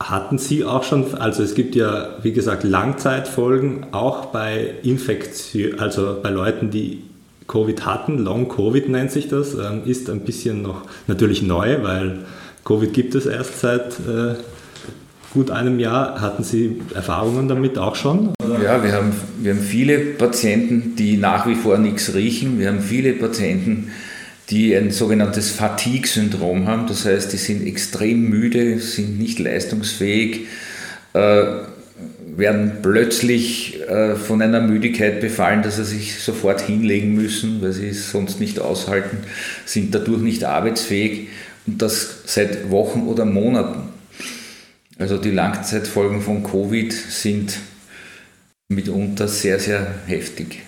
Hatten 0.00 0.38
Sie 0.38 0.64
auch 0.64 0.82
schon, 0.82 1.14
also 1.14 1.42
es 1.42 1.54
gibt 1.54 1.76
ja, 1.76 2.16
wie 2.22 2.32
gesagt, 2.32 2.64
Langzeitfolgen, 2.64 3.86
auch 3.92 4.26
bei 4.26 4.74
Infektion, 4.82 5.78
also 5.78 6.18
bei 6.20 6.30
Leuten, 6.30 6.70
die 6.70 7.02
Covid 7.46 7.86
hatten, 7.86 8.18
Long 8.18 8.48
Covid 8.48 8.88
nennt 8.88 9.12
sich 9.12 9.28
das, 9.28 9.54
ähm, 9.54 9.82
ist 9.84 10.10
ein 10.10 10.20
bisschen 10.20 10.62
noch 10.62 10.82
natürlich 11.06 11.42
neu, 11.42 11.82
weil 11.82 12.20
Covid 12.64 12.92
gibt 12.92 13.14
es 13.14 13.26
erst 13.26 13.60
seit 13.60 13.92
äh, 14.00 14.34
gut 15.32 15.50
einem 15.50 15.78
Jahr. 15.78 16.20
Hatten 16.20 16.44
Sie 16.44 16.80
Erfahrungen 16.94 17.48
damit 17.48 17.78
auch 17.78 17.96
schon? 17.96 18.32
Ja, 18.62 18.84
wir 18.84 18.92
haben, 18.92 19.12
wir 19.40 19.54
haben 19.54 19.62
viele 19.62 19.98
Patienten, 19.98 20.94
die 20.96 21.16
nach 21.16 21.46
wie 21.46 21.54
vor 21.54 21.78
nichts 21.78 22.14
riechen. 22.14 22.58
Wir 22.58 22.68
haben 22.68 22.80
viele 22.80 23.14
Patienten, 23.14 23.90
die 24.50 24.76
ein 24.76 24.90
sogenanntes 24.90 25.50
Fatigue-Syndrom 25.50 26.68
haben. 26.68 26.86
Das 26.86 27.06
heißt, 27.06 27.32
die 27.32 27.38
sind 27.38 27.66
extrem 27.66 28.28
müde, 28.28 28.78
sind 28.78 29.18
nicht 29.18 29.38
leistungsfähig, 29.38 30.46
äh, 31.14 31.44
werden 32.36 32.72
plötzlich 32.82 33.80
äh, 33.88 34.16
von 34.16 34.42
einer 34.42 34.60
Müdigkeit 34.60 35.20
befallen, 35.20 35.62
dass 35.62 35.76
sie 35.76 35.84
sich 35.84 36.18
sofort 36.20 36.60
hinlegen 36.60 37.14
müssen, 37.14 37.62
weil 37.62 37.72
sie 37.72 37.88
es 37.88 38.10
sonst 38.10 38.40
nicht 38.40 38.58
aushalten, 38.58 39.18
sind 39.64 39.94
dadurch 39.94 40.20
nicht 40.20 40.44
arbeitsfähig 40.44 41.28
und 41.66 41.80
das 41.80 42.22
seit 42.26 42.70
Wochen 42.70 43.02
oder 43.06 43.24
Monaten. 43.24 43.91
Also 45.02 45.18
die 45.18 45.32
Langzeitfolgen 45.32 46.20
von 46.20 46.44
Covid 46.44 46.92
sind 46.92 47.58
mitunter 48.68 49.26
sehr, 49.26 49.58
sehr 49.58 49.84
heftig. 50.06 50.60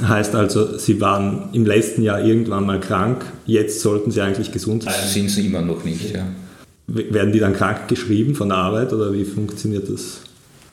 Heißt 0.00 0.36
also, 0.36 0.78
Sie 0.78 1.00
waren 1.00 1.48
im 1.52 1.66
letzten 1.66 2.04
Jahr 2.04 2.20
irgendwann 2.20 2.64
mal 2.64 2.78
krank, 2.78 3.24
jetzt 3.46 3.80
sollten 3.80 4.12
Sie 4.12 4.20
eigentlich 4.20 4.52
gesund 4.52 4.84
sein? 4.84 4.94
Sind 5.04 5.30
Sie 5.30 5.46
immer 5.46 5.62
noch 5.62 5.84
nicht, 5.84 6.14
ja. 6.14 6.26
Werden 6.86 7.32
die 7.32 7.40
dann 7.40 7.52
krank 7.52 7.88
geschrieben 7.88 8.36
von 8.36 8.50
der 8.50 8.58
Arbeit 8.58 8.92
oder 8.92 9.12
wie 9.12 9.24
funktioniert 9.24 9.90
das? 9.90 10.20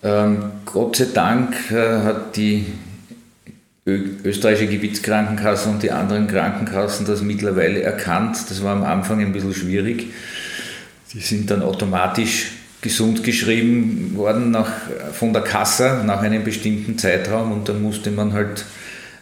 Ähm, 0.04 0.44
Gott 0.66 0.98
sei 0.98 1.08
Dank 1.12 1.72
äh, 1.72 2.04
hat 2.04 2.38
die 2.38 2.64
österreichische 3.88 4.68
Gebietskrankenkasse 4.68 5.68
und 5.70 5.82
die 5.82 5.90
anderen 5.90 6.28
Krankenkassen 6.28 7.08
das 7.08 7.24
mittlerweile 7.24 7.82
erkannt. 7.82 8.38
Das 8.52 8.62
war 8.62 8.76
am 8.76 8.84
Anfang 8.84 9.20
ein 9.20 9.34
bisschen 9.34 9.56
schwierig. 9.56 10.12
Die 11.12 11.22
sind 11.22 11.50
dann 11.50 11.64
automatisch 11.64 12.52
gesund 12.82 13.24
geschrieben 13.24 14.14
worden 14.16 14.52
nach, 14.52 14.70
von 15.14 15.34
der 15.34 15.42
Kasse 15.42 16.02
nach 16.06 16.22
einem 16.22 16.44
bestimmten 16.44 16.98
Zeitraum 16.98 17.52
und 17.52 17.68
dann 17.70 17.82
musste 17.82 18.12
man 18.12 18.34
halt 18.34 18.66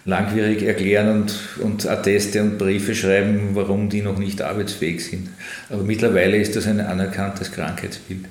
langwierig 0.06 0.62
erklären 0.62 1.22
und, 1.22 1.34
und 1.62 1.88
Atteste 1.88 2.42
und 2.42 2.58
Briefe 2.58 2.94
schreiben, 2.94 3.52
warum 3.54 3.90
die 3.90 4.02
noch 4.02 4.20
nicht 4.20 4.42
arbeitsfähig 4.42 5.04
sind. 5.04 5.30
Aber 5.70 5.84
mittlerweile 5.84 6.38
ist 6.38 6.56
das 6.56 6.68
ein 6.68 6.80
anerkanntes 6.80 7.52
Krankheitsbild. 7.52 8.26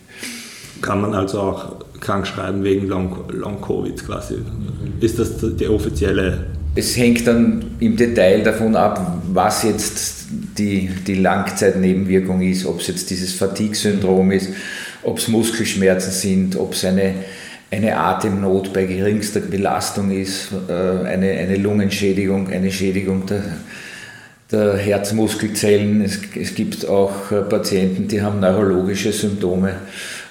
Kann 0.83 1.01
man 1.01 1.15
also 1.15 1.41
auch 1.41 1.77
krank 2.01 2.27
schreiben 2.27 2.63
wegen 2.63 2.87
Long-Covid 2.87 3.33
Long 3.33 3.61
quasi? 3.61 4.35
Ist 5.01 5.19
das 5.19 5.37
die 5.41 5.67
offizielle 5.67 6.47
es 6.77 6.97
hängt 6.97 7.27
dann 7.27 7.77
im 7.79 7.97
Detail 7.97 8.43
davon 8.43 8.75
ab, 8.75 9.23
was 9.33 9.63
jetzt 9.63 10.27
die, 10.59 10.89
die 11.07 11.15
Langzeitnebenwirkung 11.15 12.41
ist, 12.43 12.67
ob 12.67 12.81
es 12.81 12.89
jetzt 12.89 13.11
dieses 13.11 13.33
Fatigue-Syndrom 13.35 14.33
ist, 14.33 14.49
ob 15.05 15.19
es 15.19 15.29
Muskelschmerzen 15.29 16.13
sind, 16.13 16.57
ob 16.57 16.73
es 16.73 16.85
eine, 16.85 17.15
eine 17.71 17.97
Atemnot 17.97 18.73
bei 18.73 18.85
geringster 18.85 19.41
Belastung 19.41 20.11
ist, 20.11 20.49
äh, 20.69 20.73
eine, 20.73 21.31
eine 21.31 21.57
Lungenschädigung, 21.57 22.49
eine 22.49 22.71
Schädigung 22.71 23.27
der, 23.27 23.43
der 24.51 24.77
Herzmuskelzellen. 24.77 26.03
Es, 26.03 26.21
es 26.35 26.55
gibt 26.55 26.87
auch 26.89 27.31
äh, 27.31 27.43
Patienten, 27.43 28.09
die 28.09 28.23
haben 28.23 28.41
neurologische 28.41 29.13
Symptome. 29.13 29.75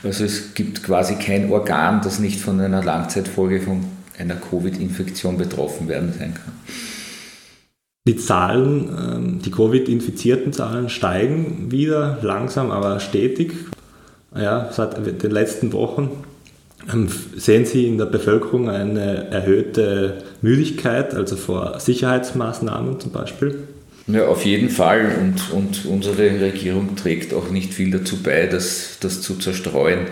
Also 0.03 0.25
es 0.25 0.53
gibt 0.53 0.84
quasi 0.84 1.15
kein 1.15 1.51
Organ, 1.51 2.01
das 2.03 2.20
nicht 2.20 2.39
von 2.39 2.60
einer 2.60 2.84
Langzeitfolge 2.84 3.62
von 3.62 3.86
einer 4.18 4.36
Covid-Infektion 4.36 5.38
betroffen 5.38 5.88
werden 5.88 6.13
sein 6.18 6.34
kann. 6.34 6.53
Die 8.06 8.18
Zahlen, 8.18 8.89
ähm, 8.89 9.39
die 9.42 9.50
Covid-infizierten 9.50 10.51
Zahlen 10.51 10.89
steigen 10.89 11.72
wieder, 11.72 12.20
langsam, 12.22 12.70
aber 12.70 13.00
stetig. 13.00 13.53
Ja, 14.35 14.69
seit 14.71 14.97
den 15.23 15.31
letzten 15.31 15.73
Wochen 15.73 16.23
ähm, 16.91 17.07
sehen 17.37 17.65
Sie 17.65 17.87
in 17.87 17.97
der 17.97 18.05
Bevölkerung 18.05 18.69
eine 18.69 19.29
erhöhte 19.31 20.23
Müdigkeit, 20.41 21.13
also 21.13 21.35
vor 21.35 21.79
Sicherheitsmaßnahmen 21.79 22.99
zum 22.99 23.11
Beispiel? 23.11 23.59
Ja, 24.07 24.27
auf 24.27 24.43
jeden 24.43 24.69
Fall. 24.69 25.11
Und, 25.21 25.51
und 25.53 25.85
unsere 25.85 26.41
Regierung 26.41 26.95
trägt 26.95 27.33
auch 27.33 27.49
nicht 27.49 27.73
viel 27.73 27.91
dazu 27.91 28.21
bei, 28.21 28.47
das, 28.47 28.97
das 28.99 29.21
zu 29.21 29.35
zerstreuen. 29.35 30.07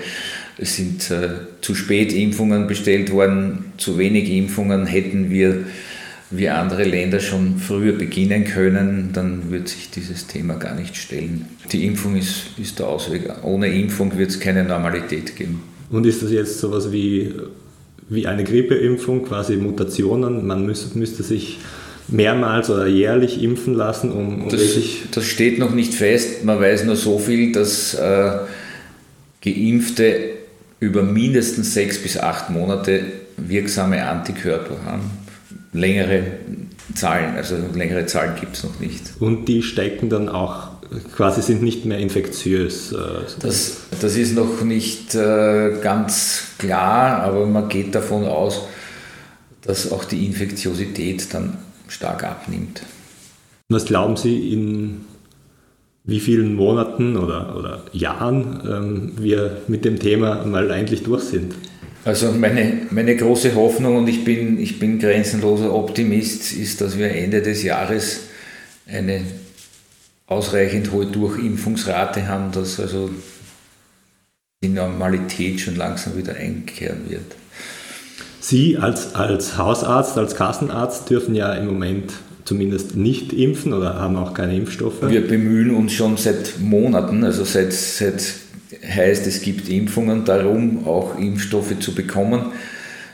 Es 0.58 0.76
sind 0.76 1.10
äh, 1.12 1.30
zu 1.62 1.76
spät 1.76 2.14
Impfungen 2.14 2.68
bestellt 2.68 3.12
worden, 3.12 3.74
zu 3.78 3.98
wenig 3.98 4.30
Impfungen 4.30 4.86
hätten 4.86 5.30
wir 5.30 5.66
wie 6.32 6.50
andere 6.50 6.84
Länder 6.84 7.20
schon 7.20 7.58
früher 7.58 7.94
beginnen 7.94 8.46
können, 8.46 9.10
dann 9.14 9.52
wird 9.52 9.68
sich 9.68 9.90
dieses 9.90 10.28
Thema 10.28 10.56
gar 10.56 10.76
nicht 10.76 10.96
stellen. 10.96 11.46
Die 11.72 11.86
Impfung 11.86 12.16
ist, 12.16 12.58
ist 12.58 12.80
der 12.80 12.88
Ausweg. 12.88 13.30
Ohne 13.44 13.68
Impfung 13.68 14.18
wird 14.18 14.30
es 14.32 14.40
keine 14.40 14.64
Normalität 14.64 15.36
geben. 15.36 15.62
Und 15.90 16.06
ist 16.06 16.24
das 16.24 16.32
jetzt 16.32 16.60
sowas 16.60 16.92
wie, 16.92 17.34
wie 18.08 18.28
eine 18.28 18.46
Grippeimpfung, 18.46 19.26
quasi 19.26 19.58
Mutationen? 19.58 20.48
Man 20.48 20.66
müsste, 20.66 20.98
müsste 20.98 21.24
sich 21.24 21.60
mehrmals 22.08 22.70
oder 22.70 22.88
jährlich 22.88 23.44
impfen 23.44 23.74
lassen, 23.74 24.12
um, 24.12 24.44
um 24.44 24.50
das, 24.50 24.62
das 25.12 25.26
steht 25.26 25.60
noch 25.60 25.74
nicht 25.74 25.94
fest. 25.94 26.46
Man 26.46 26.60
weiß 26.60 26.86
nur 26.86 26.96
so 26.96 27.20
viel, 27.20 27.52
dass 27.52 27.94
äh, 27.94 28.32
Geimpfte 29.44 30.16
über 30.80 31.04
mindestens 31.04 31.74
sechs 31.74 32.02
bis 32.02 32.18
acht 32.18 32.50
Monate 32.50 33.04
wirksame 33.38 34.06
Antikörper 34.08 34.78
haben. 34.86 35.21
Längere 35.74 36.24
Zahlen, 36.96 37.36
also 37.36 37.56
längere 37.74 38.06
Zahlen 38.06 38.36
gibt 38.40 38.58
es 38.58 38.64
noch 38.64 38.80
nicht. 38.80 39.14
Und 39.20 39.46
die 39.46 39.64
stecken 39.64 40.10
dann 40.10 40.28
auch 40.28 40.72
quasi 41.16 41.42
sind 41.42 41.62
nicht 41.62 41.86
mehr 41.86 42.00
infektiös. 42.00 42.92
Äh, 42.92 42.98
das, 43.40 43.78
das 44.00 44.16
ist 44.16 44.36
noch 44.36 44.62
nicht 44.62 45.16
äh, 45.16 45.80
ganz 45.82 46.56
klar, 46.58 47.24
aber 47.24 47.46
man 47.46 47.70
geht 47.70 47.96
davon 47.96 48.26
aus, 48.26 48.64
dass 49.62 49.92
auch 49.92 50.06
die 50.06 50.26
Infektiosität 50.26 51.34
dann 51.34 51.58
stark 51.88 52.24
abnimmt. 52.24 52.82
Was 53.70 53.86
glauben 53.86 54.18
Sie, 54.18 54.52
in 54.52 55.06
wie 56.04 56.20
vielen 56.20 56.56
Monaten 56.56 57.16
oder, 57.16 57.56
oder 57.56 57.84
Jahren 57.94 58.62
ähm, 58.68 59.12
wir 59.18 59.62
mit 59.68 59.86
dem 59.86 60.00
Thema 60.00 60.44
mal 60.46 60.72
eigentlich 60.72 61.04
durch 61.04 61.24
sind? 61.24 61.54
Also 62.04 62.32
meine, 62.32 62.88
meine 62.90 63.16
große 63.16 63.54
Hoffnung 63.56 63.98
und 63.98 64.08
ich 64.08 64.24
bin, 64.24 64.60
ich 64.60 64.80
bin 64.80 64.98
grenzenloser 65.00 65.74
Optimist, 65.74 66.54
ist, 66.54 66.82
dass 66.82 66.98
wir 66.98 67.12
Ende 67.12 67.42
des 67.42 67.62
Jahres 67.62 68.22
eine 68.88 69.22
ausreichend 70.26 70.92
hohe 70.92 71.06
Durchimpfungsrate 71.06 72.28
haben, 72.28 72.52
dass 72.52 72.80
also 72.80 73.12
die 74.64 74.70
Normalität 74.70 75.60
schon 75.60 75.76
langsam 75.76 76.18
wieder 76.18 76.36
einkehren 76.36 77.10
wird. 77.10 77.36
Sie 78.40 78.78
als, 78.78 79.14
als 79.14 79.58
Hausarzt, 79.58 80.18
als 80.18 80.36
Kassenarzt 80.36 81.10
dürfen 81.10 81.36
ja 81.36 81.54
im 81.54 81.68
Moment 81.68 82.14
zumindest 82.46 82.96
nicht 82.96 83.34
impfen 83.34 83.74
oder 83.74 83.96
haben 83.96 84.16
auch 84.16 84.34
keine 84.34 84.56
Impfstoffe. 84.56 85.02
Wir 85.08 85.28
bemühen 85.28 85.76
uns 85.76 85.94
schon 85.94 86.18
seit 86.18 86.60
Monaten, 86.60 87.24
also 87.24 87.44
seit, 87.44 87.72
seit 87.72 88.24
heißt, 88.92 89.26
es 89.28 89.42
gibt 89.42 89.70
Impfungen, 89.70 90.26
darum 90.26 90.88
auch 90.88 91.18
Impfstoffe 91.18 91.80
zu 91.80 91.96
bekommen. 91.96 92.52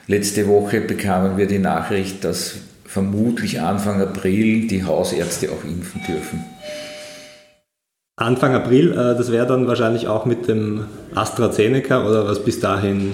Letzte 0.08 0.48
Woche 0.48 0.82
bekamen 0.82 1.38
wir 1.38 1.48
die 1.48 1.60
Nachricht, 1.60 2.24
dass 2.24 2.56
vermutlich 2.86 3.62
Anfang 3.62 4.02
April 4.02 4.68
die 4.68 4.84
Hausärzte 4.84 5.50
auch 5.52 5.64
impfen 5.64 6.02
dürfen. 6.08 6.44
Anfang 8.16 8.56
April, 8.56 8.92
äh, 8.92 8.96
das 9.16 9.32
wäre 9.32 9.46
dann 9.46 9.68
wahrscheinlich 9.68 10.08
auch 10.08 10.26
mit 10.26 10.48
dem 10.48 10.86
AstraZeneca 11.14 12.08
oder 12.08 12.26
was 12.26 12.44
bis 12.44 12.60
dahin 12.60 13.14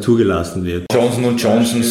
zugelassen 0.00 0.64
wird. 0.64 0.86
Johnson 0.92 1.36
Johnson 1.36 1.82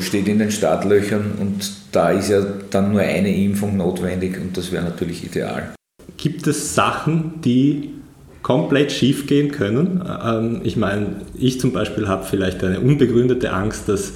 steht 0.00 0.28
in 0.28 0.38
den 0.38 0.50
Startlöchern 0.50 1.32
und 1.38 1.70
da 1.92 2.10
ist 2.10 2.30
ja 2.30 2.40
dann 2.70 2.92
nur 2.92 3.00
eine 3.00 3.34
Impfung 3.34 3.76
notwendig 3.76 4.38
und 4.40 4.56
das 4.56 4.72
wäre 4.72 4.84
natürlich 4.84 5.24
ideal. 5.24 5.74
Gibt 6.16 6.46
es 6.46 6.74
Sachen, 6.74 7.40
die 7.44 7.90
komplett 8.48 8.92
schief 8.92 9.26
gehen 9.26 9.50
können? 9.52 10.02
Ähm, 10.24 10.62
ich 10.64 10.78
meine, 10.78 11.16
ich 11.38 11.60
zum 11.60 11.74
Beispiel 11.74 12.08
habe 12.08 12.24
vielleicht 12.24 12.64
eine 12.64 12.80
unbegründete 12.80 13.52
Angst, 13.52 13.90
dass 13.90 14.14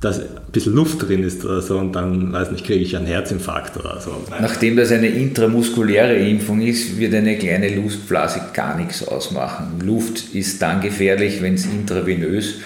dass 0.00 0.18
ein 0.18 0.26
bisschen 0.50 0.74
Luft 0.74 1.06
drin 1.06 1.22
ist 1.22 1.44
oder 1.44 1.62
so 1.62 1.78
und 1.78 1.92
dann, 1.92 2.32
weiß 2.32 2.50
nicht, 2.50 2.66
kriege 2.66 2.80
ich 2.80 2.96
einen 2.96 3.06
Herzinfarkt 3.06 3.76
oder 3.76 4.00
so. 4.00 4.10
Nachdem 4.40 4.74
das 4.74 4.90
eine 4.90 5.06
intramuskuläre 5.06 6.16
Impfung 6.16 6.60
ist, 6.60 6.98
wird 6.98 7.14
eine 7.14 7.38
kleine 7.38 7.72
Luftblase 7.76 8.40
gar 8.52 8.76
nichts 8.76 9.06
ausmachen. 9.06 9.80
Luft 9.84 10.34
ist 10.34 10.60
dann 10.60 10.80
gefährlich, 10.80 11.40
wenn 11.40 11.54
es 11.54 11.66
intravenös 11.66 12.56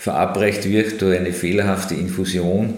verabreicht 0.00 0.68
wird 0.68 1.00
durch 1.00 1.16
eine 1.16 1.32
fehlerhafte 1.32 1.94
Infusion 1.94 2.74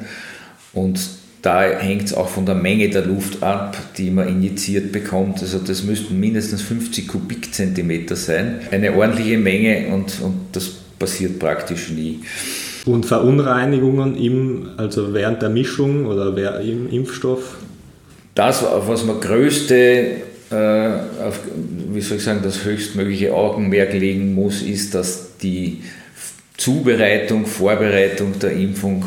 und 0.75 1.01
da 1.43 1.63
hängt 1.65 2.05
es 2.05 2.15
auch 2.15 2.29
von 2.29 2.47
der 2.47 2.55
Menge 2.55 2.89
der 2.89 3.05
Luft 3.05 3.43
ab, 3.43 3.77
die 3.99 4.13
man 4.13 4.29
injiziert 4.29 4.93
bekommt. 4.93 5.43
Also 5.43 5.59
das 5.59 5.83
müssten 5.83 6.19
mindestens 6.19 6.63
50 6.63 7.09
Kubikzentimeter 7.09 8.15
sein. 8.15 8.61
Eine 8.71 8.95
ordentliche 8.95 9.39
Menge 9.39 9.89
und, 9.93 10.21
und 10.21 10.37
das 10.53 10.69
passiert 11.01 11.41
praktisch 11.41 11.91
nie. 11.91 12.21
Und 12.87 13.07
Verunreinigungen 13.07 14.17
im, 14.17 14.71
also 14.77 15.13
während 15.13 15.43
der 15.43 15.49
Mischung 15.49 16.07
oder 16.07 16.61
im 16.61 16.89
Impfstoff? 16.89 17.57
Das, 18.37 18.65
auf 18.65 18.87
was 18.87 19.05
man 19.05 19.21
größte, 19.21 20.17
äh, 20.51 20.55
auf, 20.55 21.41
wie 21.93 22.01
soll 22.01 22.19
ich 22.19 22.25
sagen, 22.25 22.41
das 22.45 22.65
höchstmögliche 22.65 23.35
Augenmerk 23.35 23.93
legen 23.95 24.33
muss, 24.35 24.63
ist, 24.63 24.95
dass 24.95 25.37
die 25.39 25.83
Zubereitung, 26.57 27.47
Vorbereitung 27.47 28.38
der 28.38 28.53
Impfung 28.53 29.05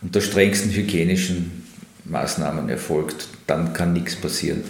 unter 0.00 0.20
strengsten 0.20 0.70
hygienischen 0.70 1.63
Maßnahmen 2.04 2.68
erfolgt. 2.68 3.28
Dann 3.46 3.72
kann 3.72 3.92
nichts 3.92 4.16
passieren. 4.16 4.64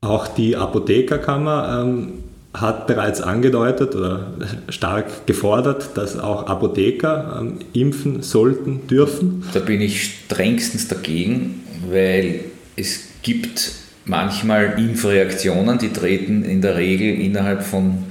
Auch 0.00 0.28
die 0.28 0.56
Apothekerkammer 0.56 1.84
ähm, 1.84 2.12
hat 2.54 2.86
bereits 2.86 3.20
angedeutet 3.20 3.94
oder 3.94 4.32
stark 4.68 5.26
gefordert, 5.26 5.90
dass 5.96 6.18
auch 6.18 6.46
Apotheker 6.46 7.38
ähm, 7.40 7.58
impfen 7.72 8.22
sollten, 8.22 8.86
dürfen. 8.86 9.44
Da 9.52 9.60
bin 9.60 9.80
ich 9.80 10.22
strengstens 10.24 10.88
dagegen, 10.88 11.62
weil 11.90 12.44
es 12.76 13.00
gibt 13.22 13.72
manchmal 14.04 14.78
Impfreaktionen, 14.78 15.78
die 15.78 15.92
treten 15.92 16.44
in 16.44 16.62
der 16.62 16.76
Regel 16.76 17.20
innerhalb 17.20 17.62
von 17.62 18.04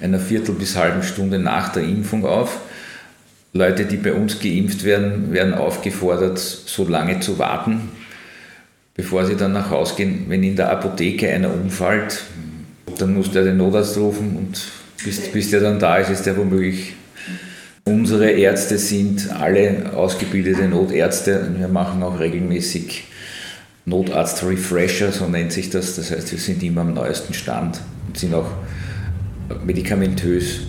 einer 0.00 0.18
Viertel 0.18 0.54
bis 0.54 0.76
halben 0.76 1.02
Stunde 1.02 1.38
nach 1.38 1.70
der 1.70 1.84
Impfung 1.84 2.26
auf. 2.26 2.60
Leute, 3.56 3.84
die 3.84 3.98
bei 3.98 4.12
uns 4.12 4.40
geimpft 4.40 4.82
werden, 4.82 5.32
werden 5.32 5.54
aufgefordert, 5.54 6.40
so 6.40 6.88
lange 6.88 7.20
zu 7.20 7.38
warten, 7.38 7.88
bevor 8.94 9.24
sie 9.26 9.36
dann 9.36 9.52
nach 9.52 9.70
Hause 9.70 9.94
gehen. 9.94 10.24
Wenn 10.26 10.42
in 10.42 10.56
der 10.56 10.72
Apotheke 10.72 11.32
einer 11.32 11.54
umfällt, 11.54 12.24
dann 12.98 13.14
muss 13.14 13.30
der 13.30 13.44
den 13.44 13.58
Notarzt 13.58 13.96
rufen 13.96 14.36
und 14.36 14.60
bis, 15.04 15.20
bis 15.28 15.50
der 15.50 15.60
dann 15.60 15.78
da 15.78 15.98
ist, 15.98 16.10
ist 16.10 16.26
der 16.26 16.36
womöglich. 16.36 16.94
Unsere 17.84 18.28
Ärzte 18.30 18.76
sind 18.76 19.30
alle 19.30 19.92
ausgebildete 19.94 20.66
Notärzte. 20.66 21.54
Wir 21.56 21.68
machen 21.68 22.02
auch 22.02 22.18
regelmäßig 22.18 23.04
Notarzt-Refresher, 23.84 25.12
so 25.12 25.28
nennt 25.28 25.52
sich 25.52 25.70
das. 25.70 25.94
Das 25.94 26.10
heißt, 26.10 26.32
wir 26.32 26.40
sind 26.40 26.60
immer 26.64 26.80
am 26.80 26.94
neuesten 26.94 27.34
Stand 27.34 27.80
und 28.08 28.18
sind 28.18 28.34
auch 28.34 28.50
medikamentös 29.64 30.62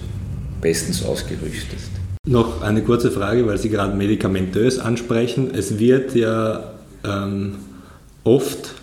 bestens 0.61 1.03
ausgerüstet. 1.03 1.94
Noch 2.25 2.61
eine 2.61 2.81
kurze 2.81 3.11
Frage, 3.11 3.45
weil 3.45 3.57
Sie 3.57 3.69
gerade 3.69 3.95
medikamentös 3.95 4.79
ansprechen. 4.79 5.51
Es 5.53 5.77
wird 5.77 6.15
ja 6.15 6.71
ähm, 7.03 7.55
oft 8.23 8.73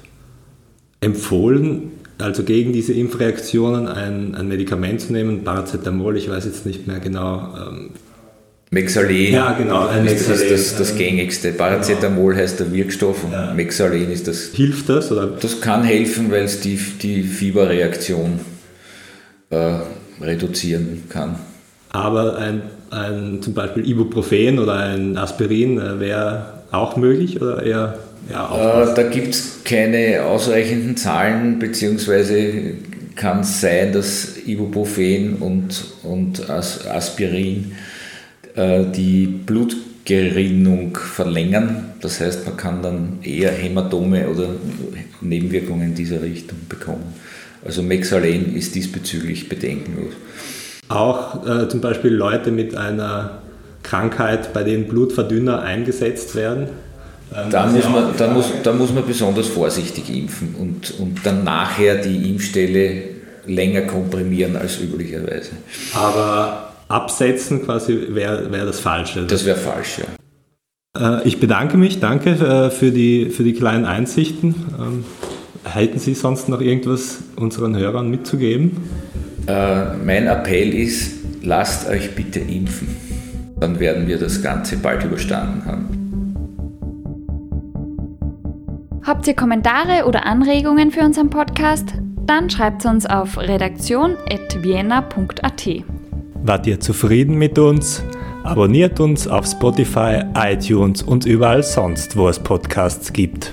empfohlen, 1.00 1.90
also 2.18 2.44
gegen 2.44 2.72
diese 2.72 2.92
Impfreaktionen 2.92 3.88
ein, 3.88 4.36
ein 4.36 4.46
Medikament 4.46 5.00
zu 5.00 5.12
nehmen, 5.12 5.42
Paracetamol, 5.42 6.16
ich 6.16 6.30
weiß 6.30 6.44
jetzt 6.44 6.66
nicht 6.66 6.86
mehr 6.86 7.00
genau. 7.00 7.52
Ähm, 7.56 7.90
Mexalen 8.70 9.32
ja, 9.32 9.52
genau, 9.52 9.86
ist 9.88 10.30
das, 10.30 10.48
das, 10.48 10.76
das, 10.76 10.96
gängigste. 10.96 11.52
Paracetamol 11.52 12.34
heißt 12.34 12.58
der 12.58 12.72
Wirkstoff 12.72 13.24
und 13.24 13.32
ja. 13.32 13.52
Mexalen 13.52 14.10
ist 14.10 14.28
das. 14.28 14.44
Hilft 14.54 14.88
das? 14.88 15.12
Oder? 15.12 15.26
Das 15.26 15.60
kann 15.60 15.84
helfen, 15.84 16.30
weil 16.30 16.44
es 16.44 16.60
die, 16.60 16.76
die 17.02 17.22
Fieberreaktion 17.22 18.40
äh, 19.50 19.74
reduzieren 20.22 21.02
kann. 21.10 21.36
Aber 21.90 22.38
ein, 22.38 22.62
ein, 22.92 23.40
zum 23.42 23.54
Beispiel 23.54 23.88
Ibuprofen 23.88 24.58
oder 24.58 24.74
ein 24.74 25.16
Aspirin 25.16 25.78
äh, 25.78 25.98
wäre 25.98 26.46
auch 26.70 26.96
möglich 26.96 27.40
oder 27.40 27.62
eher 27.62 27.98
ja, 28.30 28.84
äh, 28.84 28.94
da 28.94 29.02
gibt 29.02 29.34
es 29.34 29.64
keine 29.64 30.22
ausreichenden 30.22 30.96
Zahlen, 30.96 31.58
beziehungsweise 31.58 32.74
kann 33.16 33.40
es 33.40 33.60
sein, 33.60 33.92
dass 33.92 34.36
Ibuprofen 34.46 35.36
und, 35.36 35.84
und 36.02 36.48
Aspirin 36.48 37.72
äh, 38.54 38.84
die 38.94 39.26
Blutgerinnung 39.26 40.96
verlängern. 40.96 41.94
Das 42.00 42.20
heißt, 42.20 42.46
man 42.46 42.56
kann 42.56 42.82
dann 42.82 43.18
eher 43.22 43.50
Hämatome 43.50 44.28
oder 44.28 44.48
Nebenwirkungen 45.20 45.88
in 45.88 45.94
dieser 45.94 46.22
Richtung 46.22 46.58
bekommen. 46.68 47.14
Also 47.64 47.82
Mexalen 47.82 48.56
ist 48.56 48.74
diesbezüglich 48.74 49.48
bedenkenlos. 49.48 50.14
Auch 50.88 51.46
äh, 51.46 51.68
zum 51.68 51.80
Beispiel 51.80 52.12
Leute 52.12 52.50
mit 52.50 52.76
einer 52.76 53.42
Krankheit, 53.82 54.52
bei 54.52 54.62
denen 54.62 54.88
Blutverdünner 54.88 55.62
eingesetzt 55.62 56.34
werden, 56.34 56.68
da 57.50 57.66
muss, 57.66 57.88
man, 57.88 58.16
da, 58.16 58.28
muss, 58.28 58.46
da 58.62 58.72
muss 58.72 58.92
man 58.92 59.06
besonders 59.06 59.48
vorsichtig 59.48 60.14
impfen 60.14 60.54
und, 60.58 60.98
und 61.00 61.24
dann 61.24 61.44
nachher 61.44 61.96
die 61.96 62.28
Impfstelle 62.28 63.04
länger 63.46 63.82
komprimieren 63.82 64.56
als 64.56 64.80
üblicherweise. 64.80 65.52
Aber 65.94 66.74
absetzen 66.88 67.64
quasi 67.64 67.98
wäre 68.10 68.52
wär 68.52 68.66
das 68.66 68.80
Falsche. 68.80 69.22
Das 69.22 69.44
wäre 69.44 69.56
falsch, 69.56 70.00
ja. 70.00 71.20
Äh, 71.20 71.26
ich 71.26 71.40
bedanke 71.40 71.78
mich, 71.78 72.00
danke 72.00 72.30
äh, 72.30 72.70
für 72.70 72.90
die, 72.90 73.30
für 73.30 73.44
die 73.44 73.54
kleinen 73.54 73.86
Einsichten. 73.86 74.54
Ähm, 74.78 75.04
hätten 75.64 75.98
Sie 75.98 76.14
sonst 76.14 76.48
noch 76.48 76.60
irgendwas 76.60 77.18
unseren 77.36 77.76
Hörern 77.76 78.10
mitzugeben? 78.10 78.76
Äh, 79.46 79.96
mein 80.04 80.26
Appell 80.26 80.72
ist, 80.72 81.18
lasst 81.42 81.88
euch 81.88 82.14
bitte 82.14 82.40
impfen. 82.40 82.88
Dann 83.58 83.80
werden 83.80 84.06
wir 84.06 84.18
das 84.18 84.42
Ganze 84.42 84.76
bald 84.76 85.04
überstanden 85.04 85.64
haben. 85.64 85.88
Habt 89.04 89.26
ihr 89.26 89.34
Kommentare 89.34 90.06
oder 90.06 90.26
Anregungen 90.26 90.92
für 90.92 91.00
unseren 91.00 91.28
Podcast? 91.28 91.94
Dann 92.24 92.48
schreibt 92.50 92.86
uns 92.86 93.04
auf 93.04 93.36
redaktion.vienna.at. 93.36 95.68
Wart 96.44 96.66
ihr 96.66 96.80
zufrieden 96.80 97.36
mit 97.36 97.58
uns? 97.58 98.02
Abonniert 98.44 99.00
uns 99.00 99.28
auf 99.28 99.46
Spotify, 99.46 100.22
iTunes 100.34 101.02
und 101.02 101.26
überall 101.26 101.62
sonst, 101.62 102.16
wo 102.16 102.28
es 102.28 102.38
Podcasts 102.38 103.12
gibt. 103.12 103.52